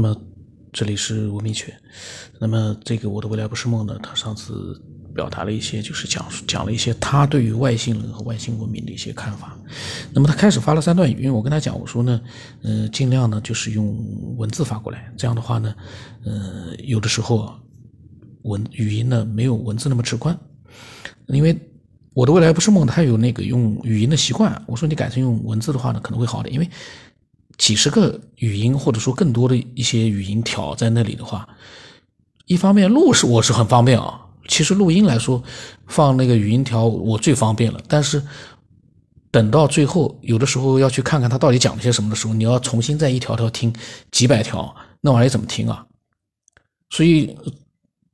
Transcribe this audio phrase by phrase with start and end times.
[0.00, 0.16] 那么
[0.72, 1.70] 这里是文明圈。
[2.38, 3.98] 那么这个我的未来不是梦呢？
[4.02, 4.80] 他上次
[5.14, 9.58] 表达了一些，就是讲讲了一些他对于外星人和外星文明的一些看法。
[10.14, 12.18] 那么他开始发了三段语音，我跟他讲，我说呢，
[12.62, 13.94] 嗯，尽量呢就是用
[14.38, 15.74] 文字发过来，这样的话呢，
[16.24, 17.58] 嗯，有的时候啊
[18.44, 20.34] 文语音呢没有文字那么直观，
[21.26, 21.54] 因为
[22.14, 24.64] 我的未来不是梦，他有那个用语音的习惯。
[24.66, 26.66] 我说你改成用文字的话呢，可能会好点，因为。
[27.60, 31.46] 几十个语音，或者说更多的一些语音条在那里的话，
[32.46, 34.18] 一方面录是我是很方便啊。
[34.48, 35.42] 其实录音来说，
[35.86, 37.78] 放那个语音条我最方便了。
[37.86, 38.22] 但是
[39.30, 43.70] 等到最后，有的时候要去看看他到底讲了些什么的时候，你要重新再一条条听
[44.10, 45.84] 几百条，那玩意怎么听啊？
[46.88, 47.36] 所以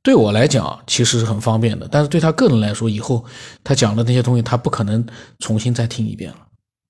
[0.03, 1.87] 对我来讲，其实是很方便的。
[1.89, 3.23] 但是对他个人来说，以后
[3.63, 5.07] 他讲的那些东西，他不可能
[5.39, 6.46] 重新再听一遍了。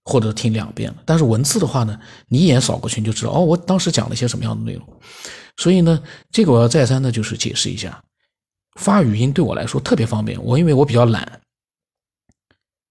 [0.09, 4.99] 或者听两遍了，但是文字的话呢，你一眼扫过去你就知道哦，我当时讲了一些什么样的内容。
[5.57, 8.01] 所以呢，这个我要再三的就是解释一下，
[8.79, 10.41] 发语音对我来说特别方便。
[10.41, 11.41] 我因为我比较懒，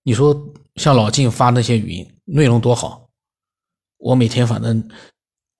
[0.02, 0.38] 你说
[0.74, 3.08] 像老晋发那些语音内容多好，
[3.96, 4.86] 我每天反正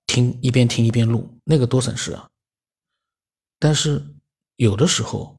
[0.05, 2.29] 听一边听一边录，那个多省事啊。
[3.57, 4.05] 但是
[4.57, 5.35] 有的时候，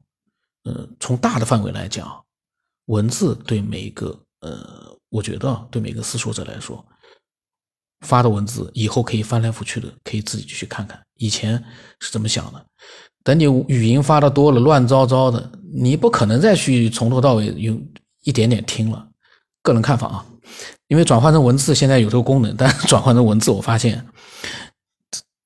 [0.63, 2.25] 呃，从大的范围来讲，
[2.87, 4.98] 文字对每一个呃。
[5.09, 6.83] 我觉得对每个思索者来说，
[8.05, 11.63] 发的文字以后可以翻来覆去的，可以自己去看看以前
[11.99, 12.65] 是怎么想的。
[13.23, 17.85] 等你语音发的多了，乱糟糟的，你不可能再去从头到尾用
[18.23, 19.07] 一点点听了。
[19.61, 20.25] 个人看法啊，
[20.87, 24.05] 因为转换成文字现在有这个功能，但转换成文字我发现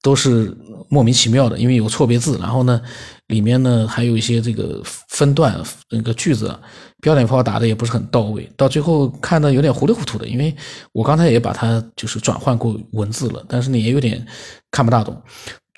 [0.03, 0.55] 都是
[0.87, 2.79] 莫名其妙的，因为有错别字，然后呢，
[3.27, 5.59] 里面呢还有一些这个分段
[5.89, 6.55] 那个句子。
[7.01, 10.25] 标点符号打的也不是很到位，到最后看的有点糊里糊涂的。
[10.25, 10.55] 因为
[10.93, 14.25] 我刚才也把它就是转换过文字了，但是呢也有点
[14.71, 15.21] 看不大懂。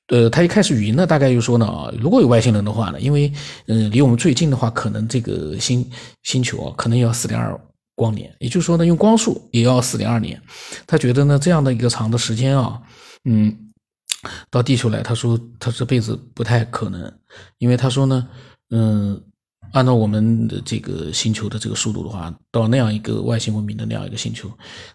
[0.09, 3.33] 呃，他一开始语音呢，大概就说呢啊，如果有外星人的话呢，因为
[3.65, 5.89] 嗯离我们最近的话，可能这个星
[6.21, 7.59] 星球啊，可能要四点二
[7.95, 10.39] 光年，也就是说呢，用光速也要四点二年。
[10.85, 12.79] 他觉得呢这样的一个长的时间啊，
[13.23, 13.51] 嗯，
[14.49, 17.11] 到地球来，他说他这辈子不太可能，
[17.57, 18.27] 因为他说呢，
[18.69, 19.21] 嗯。
[19.71, 24.49] 按照我们的这个星球的这个速度的话，到那样一个外星文明的那样一个星球，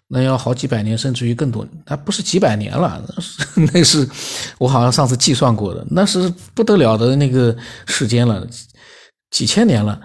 [0.07, 1.67] 那要好几百年，甚至于更多。
[1.85, 3.43] 那不是几百年了，那是
[3.73, 4.09] 那是
[4.57, 7.55] 我好像上次计算过的，那是不得了的那个
[7.85, 8.47] 时间了，
[9.29, 10.01] 几千年了。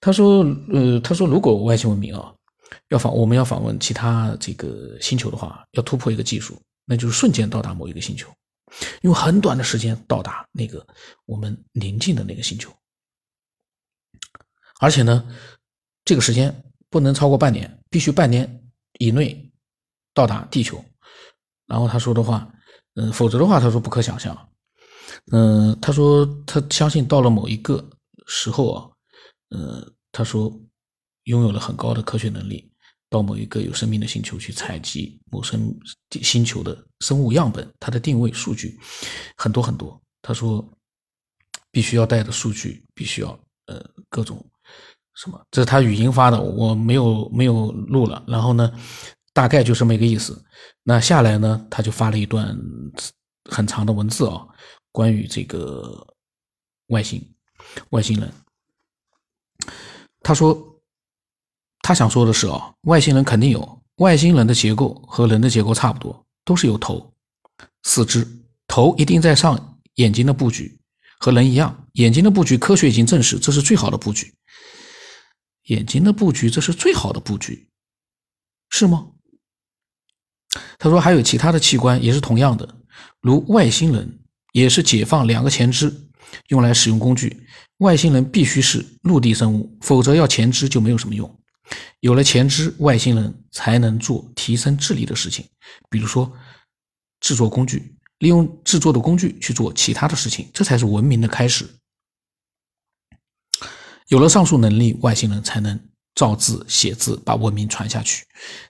[0.00, 2.32] 他说，呃，他说如果外星文明啊
[2.90, 8.28] 要访，我们要访问其他这个星球的话，要突破一个技术，那就是瞬间到达某一个星球，
[9.02, 10.86] 用很短的时间到达那个
[11.26, 12.72] 我们临近的那个星球。
[14.80, 15.28] 而且呢，
[16.04, 19.52] 这个时间不能超过半年，必须半年以内
[20.14, 20.82] 到达地球。
[21.66, 22.50] 然后他说的话，
[22.94, 24.48] 嗯，否则的话，他说不可想象。
[25.32, 27.90] 嗯，他说他相信到了某一个
[28.26, 28.90] 时候啊，
[29.50, 30.50] 嗯，他说
[31.24, 32.69] 拥有了很高的科学能力，
[33.10, 35.76] 到某一个有生命的星球去采集某生
[36.22, 38.78] 星球的生物样本，它的定位数据
[39.36, 40.00] 很多很多。
[40.22, 40.66] 他说
[41.70, 44.42] 必须要带的数据，必须要呃各种。
[45.16, 45.38] 什么？
[45.50, 48.24] 这是他语音发的，我没有没有录了。
[48.26, 48.72] 然后呢，
[49.34, 50.42] 大概就这么一个意思。
[50.82, 52.56] 那下来呢，他就发了一段
[53.50, 54.46] 很长的文字啊，
[54.92, 56.06] 关于这个
[56.86, 57.20] 外星
[57.90, 58.32] 外星人。
[60.22, 60.69] 他说，
[61.90, 67.12] 他想说的是啊，外星人肯定有，外星人的结构和人的结构差不多，都是有头、
[67.82, 68.24] 四肢，
[68.68, 70.78] 头一定在上，眼睛的布局
[71.18, 74.32] 和人一样，眼睛的布局科学已经证实这是最好的布局。
[75.64, 77.68] 眼睛的布局，这是最好的布局，
[78.68, 79.08] 是吗？
[80.78, 82.76] 他说还有其他的器官也是同样的，
[83.20, 84.20] 如外星人
[84.52, 85.92] 也是解放两个前肢
[86.50, 87.44] 用来使用工具。
[87.78, 91.39] 外星人必须是陆地生物，否则要前肢就没有什么用。
[92.00, 95.46] 有了前肢，外星人才能做提升智力的事情，
[95.88, 96.32] 比如说
[97.20, 101.68] 制作工具，利用制作的工具去做其他的事情，这才是文明的开始。
[104.08, 105.78] 有了上述能力，外星人才能
[106.14, 108.24] 造字写字，把文明传下去，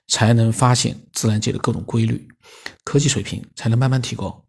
[0.07, 2.27] 才能发现自然界的各种规律，
[2.83, 4.45] 科技水平才能慢慢提高。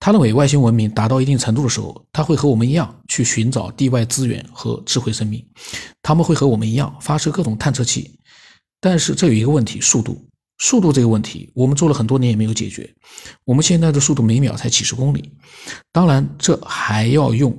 [0.00, 5.46] 他认为，外星文明达到一定程度的时候，他会和我们一样去寻找地外资源和智慧生命，
[6.02, 8.18] 他们会和我们一样发射各种探测器。
[8.80, 10.26] 但是这有一个问题：速度。
[10.58, 12.92] 速度这个问题，我们做了很多年也没有解决。
[13.44, 15.32] 我们现在的速度每秒才几十公里，
[15.92, 17.56] 当然这还要用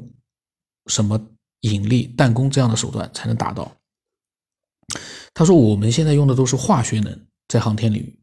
[0.87, 1.17] 什么？
[1.61, 3.71] 引力、弹弓这样的手段才能达到。
[5.31, 8.19] 他说：“我们现在用的都是化学能，在航天领域。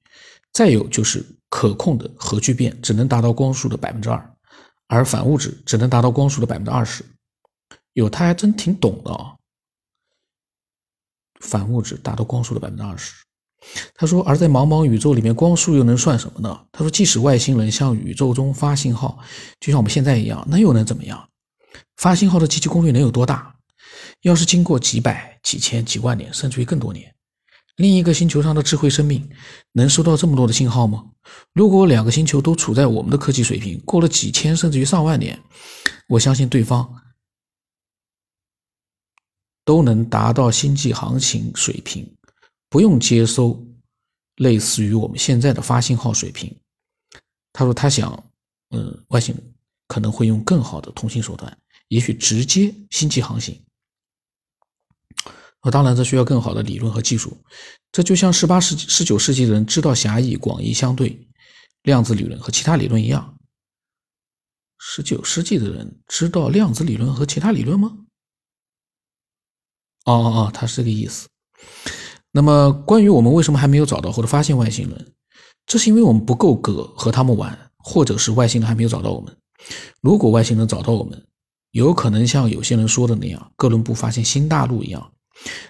[0.53, 4.35] 再有就是可控的核聚变，只能达到光速的百分之二。
[4.87, 7.05] 而反物质只能达到光速的百分之二十。
[7.93, 9.35] 有，他还真挺懂的啊。
[11.41, 13.13] 反物质达到光速的百分之二十。
[13.95, 16.67] 他说，而在茫茫宇宙里面，光速又能算什么呢？
[16.73, 19.19] 他说，即使外星人向宇宙中发信号，
[19.61, 21.29] 就像我们现在一样，那又能怎么样？
[21.97, 23.55] 发信号的机器功率能有多大？
[24.23, 27.13] 要是经过几百、几千、几万年，甚至于更多年，
[27.79, 29.31] 另一个星球上的智慧生命
[29.73, 31.13] 能收到这么多的信号吗？
[31.53, 35.41] 如果两个星球都处在我们的科技水平，过了几千甚至于上万年，
[36.09, 36.93] 我相信对方
[39.65, 42.13] 都能达到星际航行水平，
[42.69, 43.65] 不用接收
[44.39, 46.53] 类似于我们现在的发信号水平。
[47.53, 48.13] 他说他想，
[48.71, 49.33] 嗯，外星
[49.87, 53.57] 可能会用更好的通信手段，也许直接星际航行。
[55.61, 57.37] 啊当然，这需要更好的理论和技术。
[57.91, 61.29] 这就像十八世纪、十九世纪的人知道狭义、广义相对、
[61.83, 63.37] 量子理论和其他理论一样。
[64.79, 67.97] 十九世纪的人知道量子理论和其他理论吗？
[70.05, 71.29] 哦哦哦，他是这个意思。
[72.31, 75.13] 那么，关于我们为什么还没有找到或者发现外星人，
[75.67, 79.37] 这是因为我们不够格和他们玩，或者是外星人还没有找到我们。
[80.01, 81.27] 如果外星人找到我们，
[81.73, 85.13] 有可能像有些人说的那样，哥伦布发现新大陆一样。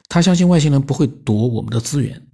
[0.09, 2.29] 他相信外星人不会夺我们的资源，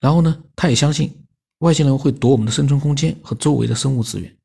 [0.00, 1.12] 然后呢，他也相信
[1.58, 4.36] 外星人会夺我们的生存空间和周围的生物资源。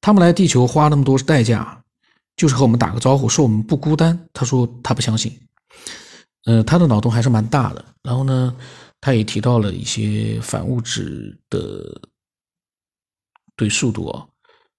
[0.00, 1.82] 他们来地球花那么多代价，
[2.36, 4.28] 就是和我们打个招呼，说我们不孤单。
[4.32, 5.36] 他说他不相信。
[6.44, 7.84] 呃，他的脑洞还是蛮大的。
[8.02, 8.54] 然后呢，
[9.00, 12.00] 他也提到了一些反物质的
[13.56, 14.28] 对速度啊，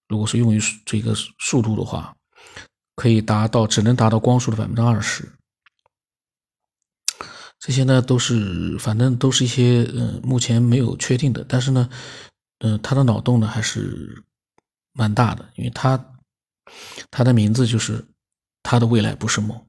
[0.07, 2.15] 如果是用于这个速度的话。
[2.97, 5.31] 可以达到只能达到光速的百分之二十，
[7.59, 11.87] 这些呢都是反正都是一些嗯目前没有确定的，但是呢，
[12.57, 14.23] 嗯他的脑洞呢还是
[14.93, 16.17] 蛮大的，因为他
[17.11, 18.03] 他的名字就是
[18.63, 19.63] 他的未来不是梦。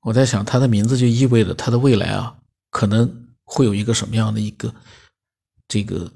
[0.00, 2.34] 我在想他的名字就意味着他的未来啊
[2.70, 4.74] 可能会有一个什么样的一个
[5.68, 6.10] 这个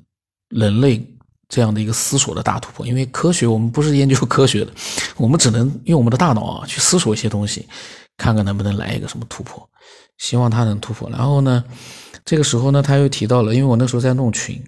[0.49, 1.14] 人类。
[1.55, 4.73] 这样的一个思索的大突破，因为科学我们不是研究科学的，
[5.17, 7.69] 我们只能用我们的大脑啊去思索一些东西，
[8.17, 9.71] 看看能不能来一个什么突破。
[10.19, 11.09] 希望他能突破。
[11.11, 11.63] 然后呢，
[12.25, 14.61] 这个时候呢，他又提到了，因为我那时候在弄群，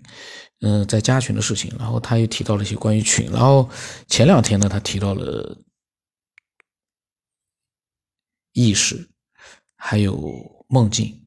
[0.61, 3.29] 嗯，在加群的事情，然后他又提到了一些关于群。
[3.33, 3.69] 然后
[4.07, 5.59] 前两天呢，他提到了
[8.53, 9.09] 意识，
[9.77, 11.21] 还有梦境。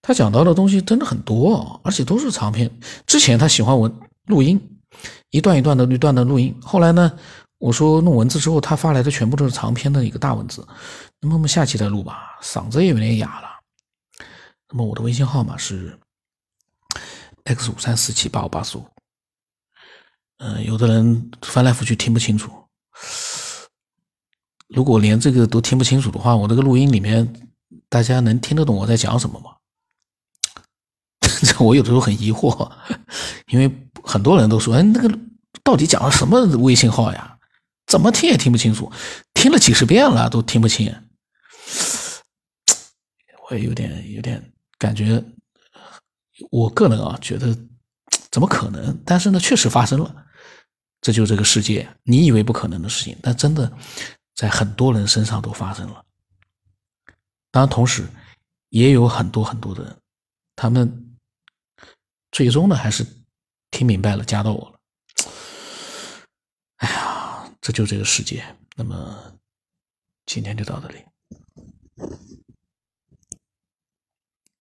[0.00, 2.70] 他讲到的东西真的很多，而且都是长篇。
[3.06, 3.92] 之前他喜欢我
[4.24, 4.58] 录音。
[5.32, 7.10] 一段一段的一段的录音，后来呢，
[7.56, 10.66] 我说弄文字之后，他发来的全部都是长篇的一个大文字。
[11.20, 13.48] 那么我们下期再录吧，嗓子也有点哑了。
[14.68, 15.98] 那么我的微信号码是
[17.44, 18.84] x 五三四七八五八四五。
[20.36, 22.52] 嗯，有的人翻来覆去听不清楚。
[24.68, 27.50] 如果连这个都听不清楚的话，我这个录音里面
[27.88, 29.56] 大家能听得懂我在讲什么吗？
[31.42, 32.70] 这我有的时候很疑惑，
[33.46, 33.88] 因为。
[34.02, 35.18] 很多人都说：“哎，那个
[35.62, 37.38] 到底讲了什么微信号呀？
[37.86, 38.90] 怎么听也听不清楚，
[39.34, 40.94] 听了几十遍了都听不清。”
[43.50, 45.22] 我也有点有点感觉，
[46.50, 47.56] 我个人啊觉得
[48.30, 48.98] 怎么可能？
[49.04, 50.26] 但是呢，确实发生了。
[51.00, 53.70] 这就是这个世界，你以为不可能的事情，但真的
[54.34, 56.04] 在很多人身上都发生了。
[57.50, 58.06] 当然，同时
[58.70, 59.96] 也有很多很多的人，
[60.56, 61.16] 他们
[62.30, 63.04] 最终呢还是。
[63.82, 64.78] 听明白了，加到我了。
[66.76, 68.44] 哎呀，这就这个世界。
[68.76, 69.36] 那么，
[70.24, 71.04] 今天就到这里。